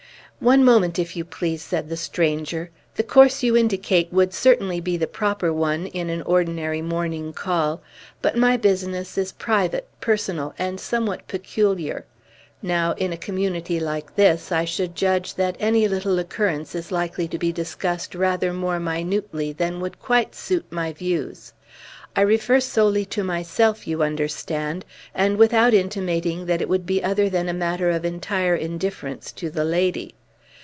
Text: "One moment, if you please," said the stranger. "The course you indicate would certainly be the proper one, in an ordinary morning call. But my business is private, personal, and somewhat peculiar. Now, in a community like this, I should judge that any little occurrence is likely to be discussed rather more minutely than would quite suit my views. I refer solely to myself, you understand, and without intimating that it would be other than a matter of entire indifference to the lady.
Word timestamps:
"One 0.43 0.65
moment, 0.65 0.97
if 0.97 1.15
you 1.15 1.23
please," 1.23 1.61
said 1.61 1.87
the 1.87 1.95
stranger. 1.95 2.71
"The 2.95 3.03
course 3.03 3.43
you 3.43 3.55
indicate 3.55 4.11
would 4.11 4.33
certainly 4.33 4.81
be 4.81 4.97
the 4.97 5.05
proper 5.05 5.53
one, 5.53 5.85
in 5.85 6.09
an 6.09 6.23
ordinary 6.23 6.81
morning 6.81 7.31
call. 7.31 7.83
But 8.23 8.35
my 8.35 8.57
business 8.57 9.19
is 9.19 9.33
private, 9.33 9.87
personal, 10.01 10.55
and 10.57 10.79
somewhat 10.79 11.27
peculiar. 11.27 12.05
Now, 12.59 12.93
in 12.93 13.13
a 13.13 13.17
community 13.17 13.79
like 13.79 14.15
this, 14.15 14.51
I 14.51 14.65
should 14.65 14.95
judge 14.95 15.35
that 15.35 15.57
any 15.59 15.87
little 15.87 16.17
occurrence 16.17 16.73
is 16.73 16.91
likely 16.91 17.27
to 17.27 17.37
be 17.37 17.51
discussed 17.51 18.15
rather 18.15 18.51
more 18.51 18.79
minutely 18.79 19.53
than 19.53 19.79
would 19.79 19.99
quite 19.99 20.33
suit 20.33 20.65
my 20.71 20.91
views. 20.91 21.53
I 22.15 22.21
refer 22.21 22.59
solely 22.61 23.05
to 23.13 23.23
myself, 23.23 23.85
you 23.85 24.01
understand, 24.01 24.85
and 25.13 25.37
without 25.37 25.75
intimating 25.75 26.47
that 26.47 26.63
it 26.63 26.67
would 26.67 26.87
be 26.87 27.03
other 27.03 27.29
than 27.29 27.47
a 27.47 27.53
matter 27.53 27.91
of 27.91 28.03
entire 28.03 28.55
indifference 28.55 29.31
to 29.33 29.51
the 29.51 29.63
lady. 29.63 30.15